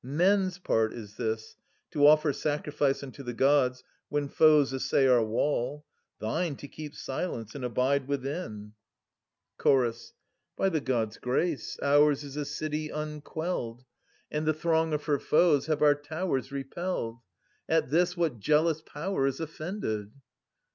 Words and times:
Men's 0.03 0.57
part 0.57 0.93
is 0.93 1.17
this, 1.17 1.57
to 1.91 2.07
offer 2.07 2.33
sacrifice 2.33 3.01
230 3.01 3.05
Unto 3.05 3.23
the 3.23 3.37
Gods, 3.37 3.83
when 4.09 4.29
foes 4.29 4.73
essay 4.73 5.05
our 5.05 5.23
wall; 5.23 5.85
Thine, 6.19 6.55
to 6.55 6.67
keep 6.67 6.95
silence, 6.95 7.53
and 7.53 7.63
abide 7.63 8.07
within. 8.07 8.73
14 9.59 9.59
JESCHYLUS. 9.59 9.59
Chorus. 9.59 9.97
{^Str. 9.97 10.09
3.) 10.09 10.13
By 10.65 10.69
the 10.69 10.81
Gods* 10.81 11.17
grace, 11.19 11.79
ours 11.83 12.23
is 12.23 12.35
a 12.35 12.45
city 12.45 12.89
imquelledi 12.89 13.85
And 14.31 14.47
the 14.47 14.55
throng 14.55 14.91
of 14.93 15.03
her 15.03 15.19
foes 15.19 15.67
have 15.67 15.83
our 15.83 15.93
towers 15.93 16.51
repelled. 16.51 17.19
At 17.69 17.91
this 17.91 18.17
what 18.17 18.39
jealous 18.39 18.81
Power 18.81 19.27
is 19.27 19.39
offended 19.39 20.13